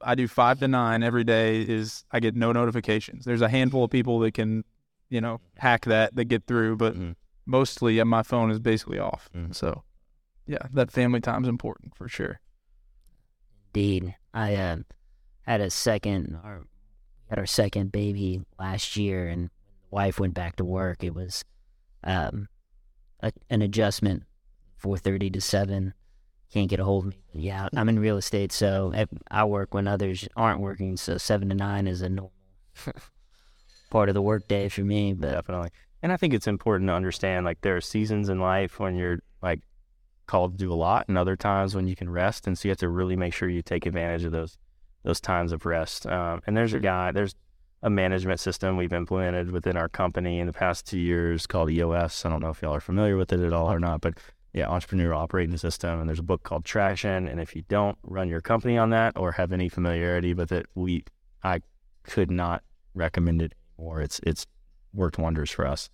[0.00, 1.62] I do five to nine every day.
[1.62, 3.24] Is I get no notifications.
[3.24, 4.64] There's a handful of people that can,
[5.08, 7.14] you know, hack that that get through, but Mhm.
[7.46, 9.28] mostly my phone is basically off.
[9.34, 9.54] Mhm.
[9.54, 9.84] So,
[10.46, 12.40] yeah, that family time's important for sure.
[13.74, 14.16] Indeed.
[14.34, 14.76] I uh,
[15.42, 16.66] had a second, or
[17.28, 19.50] had our second baby last year, and the
[19.90, 21.02] wife went back to work.
[21.04, 21.44] It was
[22.04, 22.48] um,
[23.20, 24.24] a, an adjustment,
[24.82, 25.94] four thirty to seven.
[26.52, 27.16] Can't get a hold of me.
[27.32, 30.98] Yeah, I'm in real estate, so I- I work when others aren't working.
[30.98, 32.32] So seven to nine is a normal
[33.90, 35.12] part of the workday for me.
[35.14, 35.70] But Definitely.
[36.02, 39.20] And I think it's important to understand like there are seasons in life when you're
[39.40, 39.60] like
[40.26, 42.46] called to do a lot and other times when you can rest.
[42.46, 44.58] And so you have to really make sure you take advantage of those
[45.04, 46.06] those times of rest.
[46.06, 47.34] Um, and there's a guy, there's
[47.82, 52.24] a management system we've implemented within our company in the past two years called EOS.
[52.24, 54.14] I don't know if y'all are familiar with it at all or not, but
[54.52, 56.00] yeah, entrepreneurial operating system.
[56.00, 57.26] And there's a book called Traction.
[57.26, 60.66] And if you don't run your company on that or have any familiarity with it,
[60.74, 61.04] we
[61.42, 61.62] I
[62.02, 62.62] could not
[62.94, 64.00] recommend it anymore.
[64.02, 64.46] It's it's
[64.92, 65.88] worked wonders for us.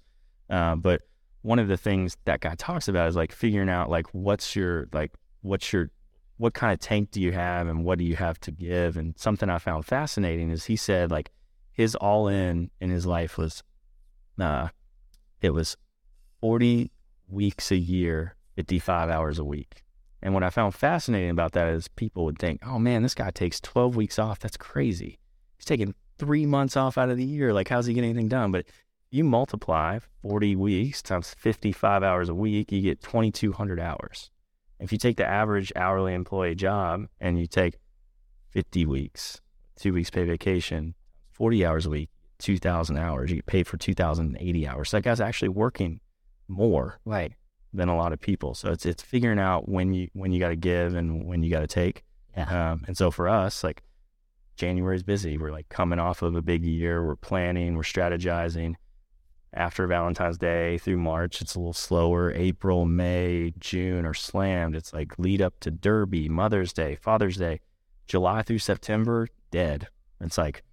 [0.50, 1.02] Uh, but
[1.42, 4.88] one of the things that guy talks about is like figuring out like what's your
[4.92, 5.90] like what's your
[6.38, 9.16] what kind of tank do you have and what do you have to give and
[9.18, 11.30] something i found fascinating is he said like
[11.72, 13.62] his all in in his life was
[14.40, 14.68] uh
[15.40, 15.76] it was
[16.40, 16.90] 40
[17.28, 19.84] weeks a year 55 hours a week.
[20.20, 23.30] And what i found fascinating about that is people would think oh man this guy
[23.30, 24.40] takes 12 weeks off.
[24.40, 25.20] That's crazy.
[25.56, 27.52] He's taking three months off out of the year.
[27.52, 28.50] Like how's he getting anything done?
[28.50, 28.66] But
[29.12, 34.32] you multiply 40 weeks times 55 hours a week, you get 2,200 hours.
[34.80, 37.78] If you take the average hourly employee job and you take
[38.50, 39.40] 50 weeks,
[39.76, 40.96] two weeks pay vacation,
[41.30, 44.90] 40 hours a week, 2,000 hours, you get paid for 2,080 hours.
[44.90, 46.00] So that guy's actually working
[46.48, 46.98] more.
[47.04, 47.34] Right,
[47.72, 48.54] than a lot of people.
[48.54, 51.50] So it's it's figuring out when you when you got to give and when you
[51.50, 52.04] got to take.
[52.36, 53.82] yeah, Um, and so for us, like
[54.56, 55.38] January is busy.
[55.38, 57.04] We're like coming off of a big year.
[57.06, 57.76] We're planning.
[57.76, 58.74] We're strategizing.
[59.54, 62.30] After Valentine's Day through March, it's a little slower.
[62.32, 64.76] April, May, June are slammed.
[64.76, 67.60] It's like lead up to Derby, Mother's Day, Father's Day.
[68.06, 69.88] July through September, dead.
[70.20, 70.64] It's like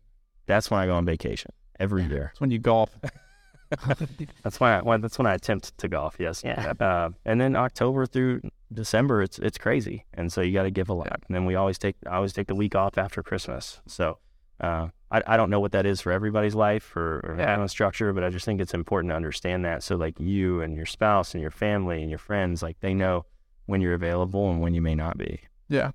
[0.46, 2.30] that's when I go on vacation every year.
[2.32, 2.98] It's when you golf.
[4.44, 4.78] That's why.
[4.78, 6.18] I, well, that's when I attempt to golf.
[6.20, 6.44] Yes.
[6.46, 6.74] Yeah.
[6.80, 10.90] Uh, and then October through December, it's it's crazy, and so you got to give
[10.90, 11.22] a lot.
[11.28, 13.82] And then we always take I always take the week off after Christmas.
[13.88, 14.20] So
[14.62, 17.46] uh, I I don't know what that is for everybody's life or, or Yeah.
[17.46, 19.82] family structure, but I just think it's important to understand that.
[19.84, 23.26] So like you and your spouse and your family and your friends, like they know
[23.66, 25.42] when you're available and when you may not be.
[25.70, 25.92] Yeah.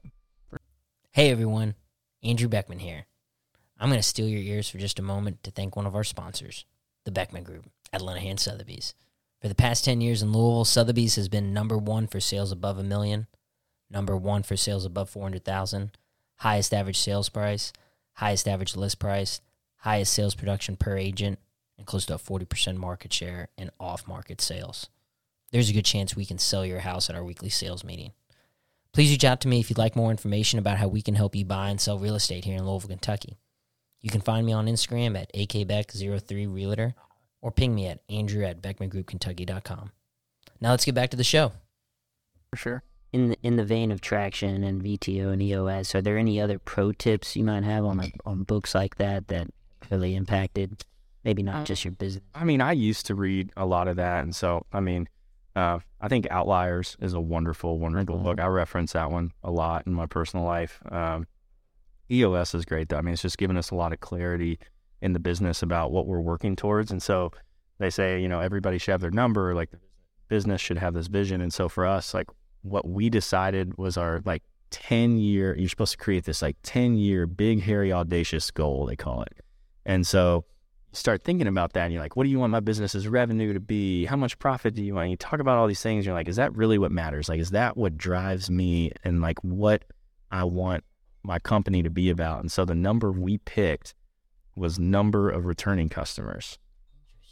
[1.12, 1.74] Hey everyone,
[2.22, 3.06] Andrew Beckman here.
[3.78, 6.04] I'm going to steal your ears for just a moment to thank one of our
[6.04, 6.66] sponsors,
[7.04, 8.94] the Beckman Group at Lenihan Sotheby's.
[9.40, 12.78] For the past 10 years in Louisville, Sotheby's has been number one for sales above
[12.78, 13.26] a million,
[13.90, 15.96] number one for sales above 400,000,
[16.36, 17.72] highest average sales price,
[18.14, 19.40] highest average list price,
[19.78, 21.38] highest sales production per agent,
[21.78, 24.88] and close to a 40% market share in off market sales.
[25.50, 28.12] There's a good chance we can sell your house at our weekly sales meeting.
[28.92, 31.34] Please reach out to me if you'd like more information about how we can help
[31.34, 33.38] you buy and sell real estate here in Louisville, Kentucky.
[34.00, 36.94] You can find me on Instagram at akbeck03realtor
[37.42, 39.92] or ping me at andrew at beckmangroupkentucky.com.
[40.60, 41.52] Now let's get back to the show.
[42.50, 42.82] For sure.
[43.12, 46.58] in the, in the vein of traction and VTO and EOS, are there any other
[46.58, 49.48] pro tips you might have on a, on books like that that
[49.90, 50.84] really impacted?
[51.24, 52.24] Maybe not just your business.
[52.34, 55.06] I mean, I used to read a lot of that, and so I mean,
[55.54, 58.40] uh, I think Outliers is a wonderful, wonderful book.
[58.40, 60.80] I reference that one a lot in my personal life.
[60.90, 61.26] Um,
[62.10, 62.96] EOS is great, though.
[62.96, 64.58] I mean, it's just given us a lot of clarity
[65.00, 67.32] in the business about what we're working towards, and so
[67.78, 69.78] they say, you know, everybody should have their number, like the
[70.28, 72.26] business should have this vision, and so for us, like
[72.62, 76.96] what we decided was our like 10 year you're supposed to create this like 10
[76.96, 79.42] year big hairy audacious goal they call it
[79.84, 80.44] and so
[80.90, 83.52] you start thinking about that and you're like, what do you want my business's revenue
[83.52, 84.04] to be?
[84.06, 85.04] How much profit do you want?
[85.04, 85.98] And you talk about all these things.
[85.98, 87.28] And you're like, is that really what matters?
[87.28, 89.84] Like, is that what drives me and like what
[90.32, 90.84] I want
[91.22, 92.40] my company to be about?
[92.40, 93.94] And so the number we picked
[94.56, 96.58] was number of returning customers.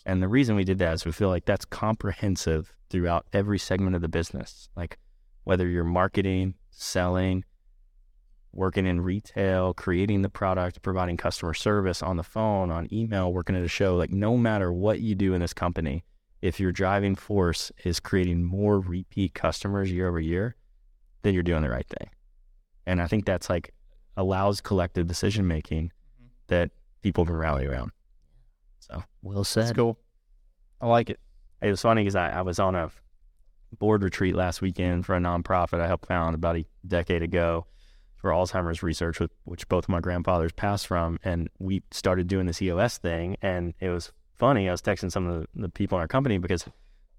[0.06, 3.94] And the reason we did that is we feel like that's comprehensive throughout every segment
[3.94, 4.68] of the business.
[4.76, 4.98] Like
[5.44, 7.44] whether you're marketing, selling,
[8.52, 13.56] working in retail, creating the product, providing customer service on the phone, on email, working
[13.56, 16.04] at a show, like no matter what you do in this company,
[16.40, 20.56] if your driving force is creating more repeat customers year over year,
[21.22, 22.08] then you're doing the right thing.
[22.86, 23.74] And I think that's like
[24.18, 26.26] allows collective decision making mm-hmm.
[26.48, 26.70] that
[27.02, 27.92] people can rally around.
[28.80, 29.76] So Well That's said.
[29.76, 29.98] cool.
[30.80, 31.20] I like it.
[31.62, 32.90] it was funny because I, I was on a
[33.78, 37.66] board retreat last weekend for a nonprofit I helped found about a decade ago
[38.16, 41.20] for Alzheimer's research, with, which both of my grandfathers passed from.
[41.22, 43.36] And we started doing this EOS thing.
[43.40, 44.68] And it was funny.
[44.68, 46.64] I was texting some of the, the people in our company because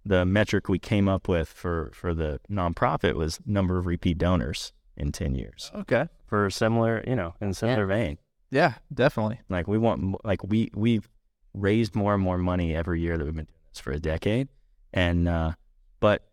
[0.06, 4.74] the metric we came up with for, for the nonprofit was number of repeat donors
[5.00, 6.08] in 10 years Okay.
[6.28, 8.18] for similar, you know, in similar vein.
[8.52, 9.40] Yeah, definitely.
[9.50, 11.08] Like we want, like we we've
[11.54, 14.48] raised more and more money every year that we've been doing this for a decade,
[14.94, 15.52] and uh,
[16.00, 16.28] but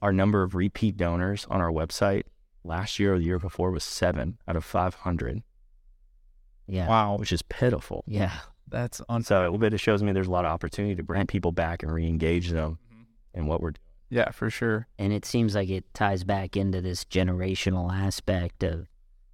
[0.00, 2.24] our number of repeat donors on our website
[2.64, 5.42] last year or the year before was seven out of five hundred,
[6.66, 6.88] Yeah.
[6.88, 8.04] Wow, which is pitiful.
[8.06, 8.32] Yeah.
[8.68, 9.22] that's on.
[9.22, 11.90] So but it shows me there's a lot of opportunity to bring people back and
[11.92, 12.78] re-engage them
[13.34, 13.81] in what we're doing.
[14.12, 14.88] Yeah, for sure.
[14.98, 18.86] And it seems like it ties back into this generational aspect of,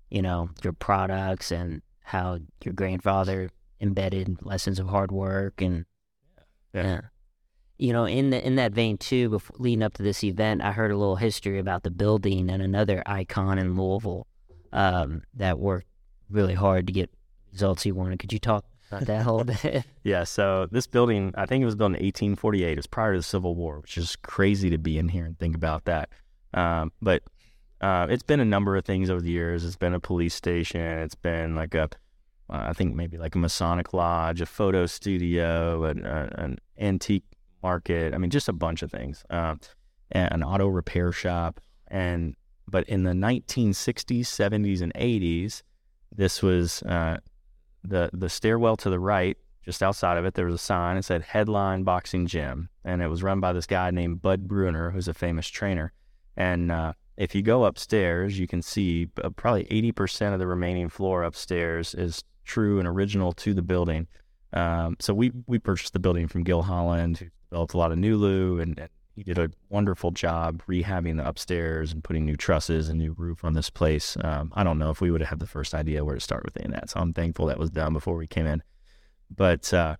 [0.08, 5.84] you know, your products and how your grandfather embedded lessons of hard work and
[6.72, 6.82] Yeah.
[6.84, 7.00] yeah.
[7.76, 10.70] You know, in the in that vein too, before leading up to this event, I
[10.70, 14.28] heard a little history about the building and another icon in Louisville
[14.72, 15.88] um, that worked
[16.30, 17.10] really hard to get
[17.50, 18.20] results he wanted.
[18.20, 19.84] Could you talk about that little bit?
[20.02, 22.78] Yeah, so this building, I think it was built in 1848.
[22.78, 25.54] It's prior to the Civil War, which is crazy to be in here and think
[25.54, 26.10] about that.
[26.54, 27.22] Um, but
[27.80, 29.64] uh, it's been a number of things over the years.
[29.64, 30.80] It's been a police station.
[30.80, 31.86] It's been like a, uh,
[32.48, 37.24] I think maybe like a Masonic lodge, a photo studio, an, uh, an antique
[37.62, 38.14] market.
[38.14, 39.24] I mean, just a bunch of things.
[39.30, 39.60] Um,
[40.12, 41.60] an auto repair shop.
[41.88, 42.34] And
[42.66, 45.62] but in the 1960s, 70s, and 80s,
[46.14, 47.18] this was uh,
[47.88, 49.36] the the stairwell to the right
[49.68, 53.08] just outside of it, there was a sign that said Headline Boxing Gym, and it
[53.08, 55.92] was run by this guy named Bud Bruner, who's a famous trainer.
[56.38, 60.88] And uh, if you go upstairs, you can see uh, probably 80% of the remaining
[60.88, 64.06] floor upstairs is true and original to the building.
[64.54, 67.98] Um, so we we purchased the building from Gil Holland, who developed a lot of
[67.98, 68.88] Nulu, and, and
[69.18, 73.44] he did a wonderful job rehabbing the upstairs and putting new trusses and new roof
[73.44, 74.16] on this place.
[74.22, 76.44] Um, I don't know if we would have had the first idea where to start
[76.44, 78.62] with any of that, so I'm thankful that was done before we came in.
[79.28, 79.96] But uh,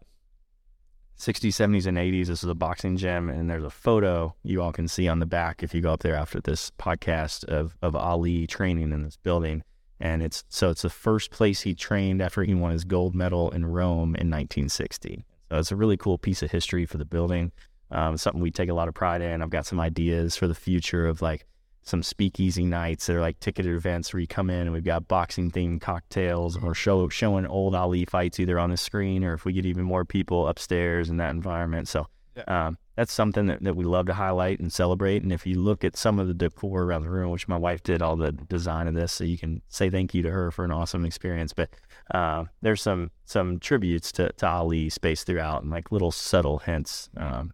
[1.19, 4.73] 60s, 70s, and 80s, this is a boxing gym, and there's a photo you all
[4.73, 7.97] can see on the back if you go up there after this podcast of, of
[7.97, 9.65] Ali training in this building.
[9.99, 13.51] And it's so it's the first place he trained after he won his gold medal
[13.51, 15.25] in Rome in 1960.
[15.51, 17.51] So it's a really cool piece of history for the building.
[17.91, 19.43] Um, something we take a lot of pride in.
[19.43, 21.47] I've got some ideas for the future of like
[21.83, 25.09] some speakeasy nights that are like ticketed events where you come in and we've got
[25.09, 29.45] boxing themed cocktails or show showing old Ali fights either on the screen or if
[29.45, 31.89] we get even more people upstairs in that environment.
[31.89, 32.07] So
[32.47, 35.23] um, that's something that, that we love to highlight and celebrate.
[35.23, 37.83] And if you look at some of the decor around the room, which my wife
[37.83, 40.65] did all the design of this, so you can say thank you to her for
[40.65, 41.53] an awesome experience.
[41.53, 41.71] But
[42.13, 47.09] uh, there's some some tributes to, to Ali spaced throughout and like little subtle hints
[47.17, 47.53] um,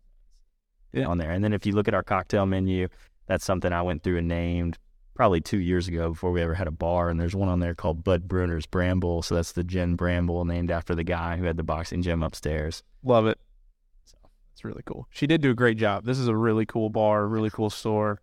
[1.01, 1.07] Yeah.
[1.07, 1.31] on there.
[1.31, 2.89] And then if you look at our cocktail menu,
[3.27, 4.79] that's something I went through and named
[5.15, 7.09] probably two years ago before we ever had a bar.
[7.09, 9.23] And there's one on there called Bud Bruner's Bramble.
[9.23, 12.83] So that's the gin Bramble named after the guy who had the boxing gym upstairs.
[13.03, 13.39] Love it.
[14.05, 14.17] So
[14.53, 15.07] It's really cool.
[15.11, 16.05] She did do a great job.
[16.05, 18.21] This is a really cool bar, really cool store.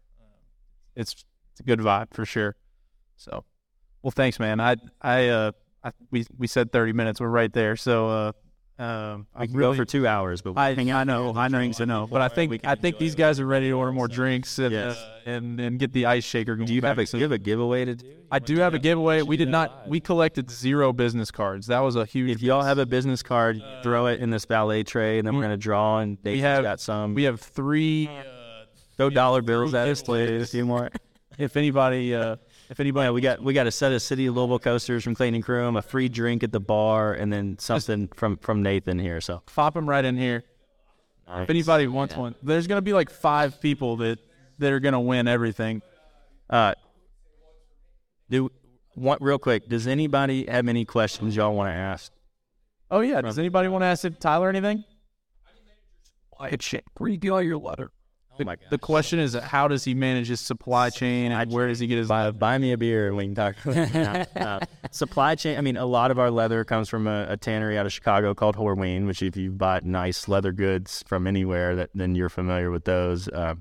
[0.96, 2.56] It's it's a good vibe for sure.
[3.16, 3.46] So,
[4.02, 4.60] well, thanks, man.
[4.60, 5.52] I I uh
[5.84, 7.22] I, we we said thirty minutes.
[7.22, 7.76] We're right there.
[7.76, 8.32] So uh
[8.82, 11.60] um I We can really go for two hours, but I I know I know
[11.60, 14.58] I know, but I think I think these guys are ready to order more drinks
[14.58, 14.98] and Yes.
[14.98, 16.56] uh, and and get the ice shaker.
[16.56, 17.06] Going do you have a.
[17.06, 18.08] So do you have a giveaway to do?
[18.32, 19.22] I do have a giveaway.
[19.22, 19.88] We did not.
[19.88, 21.68] We collected zero business cards.
[21.68, 22.32] That was a huge.
[22.32, 25.36] If y'all have a business card, you throw it in this valet tray, and then
[25.36, 26.00] we're gonna draw.
[26.00, 27.14] And we have got some.
[27.14, 28.10] we have three.
[28.98, 30.44] throw dollar bills at us, please.
[30.44, 30.90] A few more.
[31.38, 32.36] If anybody, uh,
[32.72, 35.36] if anybody, we got we got a set of City of Louisville coasters from Clayton
[35.36, 39.20] and Crume, a free drink at the bar, and then something from from Nathan here.
[39.20, 40.44] So pop them right in here.
[41.34, 44.20] If anybody wants one, there's gonna be like five people that
[44.60, 45.82] that are gonna win everything.
[46.50, 46.74] Uh,
[48.30, 48.50] do
[48.96, 49.68] one real quick.
[49.68, 52.12] Does anybody have any questions y'all want to ask?
[52.90, 53.20] Oh yeah.
[53.20, 54.86] Does anybody want to ask if Tyler anything?
[56.32, 56.86] Quiet shit.
[56.98, 57.60] Where do you get all your
[58.32, 58.44] leather?
[58.44, 61.80] Oh my The question is, how does he manage his supply chain and where does
[61.80, 62.08] he get his?
[62.08, 63.56] Buy, buy me a beer and we can talk.
[64.36, 64.60] uh,
[64.92, 65.58] supply chain.
[65.58, 68.34] I mean, a lot of our leather comes from a, a tannery out of Chicago
[68.34, 72.72] called Horween, which if you've bought nice leather goods from anywhere, that then you're familiar
[72.72, 73.28] with those.
[73.28, 73.56] Uh,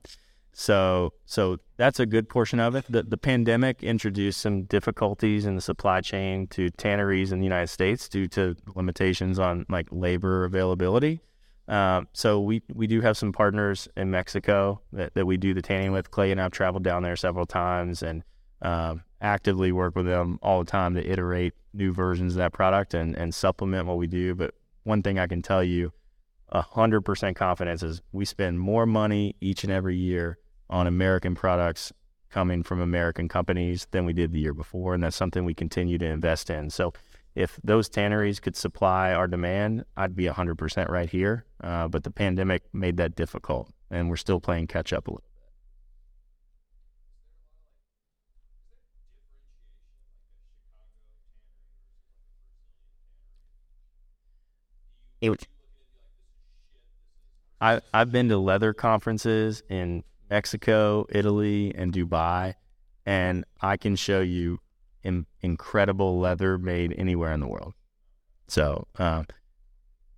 [0.52, 2.84] so, so that's a good portion of it.
[2.88, 7.68] The, the pandemic introduced some difficulties in the supply chain to tanneries in the United
[7.68, 11.20] States due to limitations on like labor availability.
[11.70, 15.62] Um, so we we do have some partners in Mexico that, that we do the
[15.62, 16.10] tanning with.
[16.10, 18.24] Clay and I've traveled down there several times and
[18.60, 22.92] um, actively work with them all the time to iterate new versions of that product
[22.92, 24.34] and, and supplement what we do.
[24.34, 25.92] But one thing I can tell you,
[26.52, 31.92] hundred percent confidence is we spend more money each and every year on American products
[32.30, 35.98] coming from American companies than we did the year before, and that's something we continue
[35.98, 36.70] to invest in.
[36.70, 36.92] So
[37.34, 41.44] if those tanneries could supply our demand, I'd be 100% right here.
[41.62, 45.24] Uh, but the pandemic made that difficult, and we're still playing catch up a little.
[55.20, 55.46] It
[57.60, 62.54] I I've been to leather conferences in Mexico, Italy, and Dubai,
[63.04, 64.60] and I can show you
[65.02, 67.74] in, incredible leather made anywhere in the world.
[68.48, 69.26] So, um,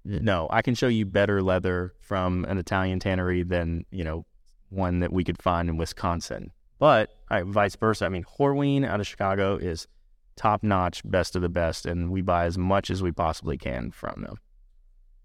[0.05, 4.25] no, I can show you better leather from an Italian tannery than you know
[4.69, 6.51] one that we could find in Wisconsin.
[6.79, 8.07] But I, vice versa.
[8.07, 9.87] I mean, Horween out of Chicago is
[10.35, 13.91] top notch, best of the best, and we buy as much as we possibly can
[13.91, 14.37] from them.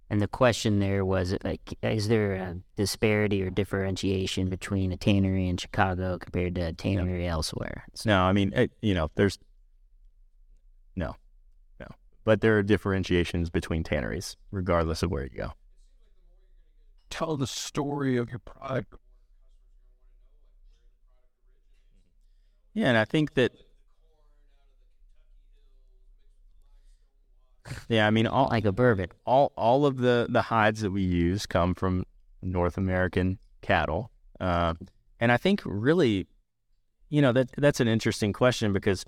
[0.09, 5.47] and the question there was like, is there a disparity or differentiation between a tannery
[5.47, 7.85] in Chicago compared to a tannery elsewhere?
[7.95, 9.39] So, No, I mean, it, you know, there's
[12.27, 15.53] but there are differentiations between tanneries, regardless of where you go.
[17.09, 18.95] Tell the story of your product.
[22.73, 23.53] Yeah, and I think that.
[27.87, 29.07] Yeah, I mean, all like a bourbon.
[29.25, 32.03] all all of the the hides that we use come from
[32.41, 34.11] North American cattle,
[34.41, 34.73] uh,
[35.21, 36.27] and I think really,
[37.07, 39.05] you know, that that's an interesting question because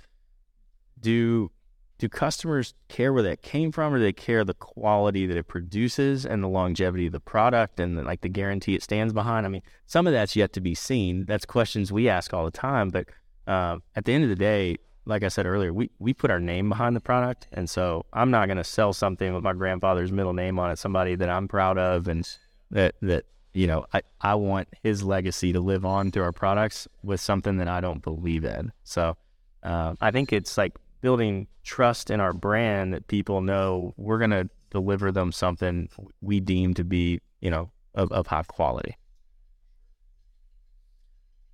[1.01, 1.51] do
[1.99, 5.47] do customers care where that came from, or do they care the quality that it
[5.47, 9.45] produces and the longevity of the product and the, like the guarantee it stands behind?
[9.45, 11.25] I mean, some of that's yet to be seen.
[11.25, 13.05] That's questions we ask all the time, but
[13.45, 16.39] uh, at the end of the day, like I said earlier, we, we put our
[16.39, 17.47] name behind the product.
[17.51, 20.77] And so I'm not going to sell something with my grandfather's middle name on it,
[20.77, 22.29] somebody that I'm proud of and
[22.71, 26.87] that, that you know, I, I want his legacy to live on through our products
[27.03, 28.71] with something that I don't believe in.
[28.83, 29.17] So
[29.63, 34.31] uh, I think it's like building trust in our brand that people know we're going
[34.31, 35.89] to deliver them something
[36.21, 38.95] we deem to be, you know, of, of high quality.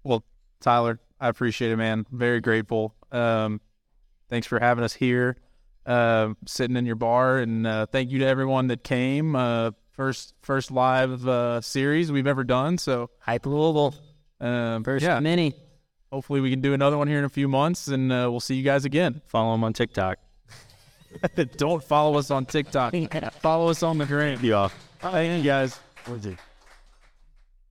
[0.03, 0.23] Well,
[0.59, 2.05] Tyler, I appreciate it, man.
[2.11, 2.93] Very grateful.
[3.11, 3.61] Um,
[4.29, 5.37] thanks for having us here,
[5.85, 9.35] uh, sitting in your bar, and uh, thank you to everyone that came.
[9.35, 12.77] Uh, first, first live uh, series we've ever done.
[12.77, 13.95] So, Hype Louisville,
[14.39, 15.53] um, first yeah, mini.
[16.11, 18.55] Hopefully we can do another one here in a few months, and uh, we'll see
[18.55, 19.21] you guys again.
[19.27, 20.17] Follow them on TikTok.
[21.57, 22.93] Don't follow us on TikTok.
[23.41, 24.43] follow us on the gram.
[24.43, 24.75] You off.
[24.99, 25.79] Thank you guys.
[26.05, 26.37] What's it?